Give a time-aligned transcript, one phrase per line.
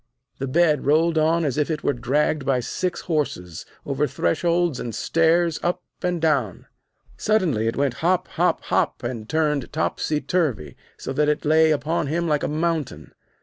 [0.39, 4.95] The bed rolled on as if it were dragged by six horses; over thresholds and
[4.95, 6.65] stairs, up and down.
[7.17, 12.07] Suddenly it went hop, hop, hop, and turned topsy turvy, so that it lay upon
[12.07, 13.11] him like a mountain.